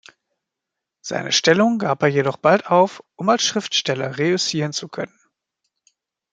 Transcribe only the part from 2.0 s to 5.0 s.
er jedoch bald auf, um als Schriftsteller reüssieren zu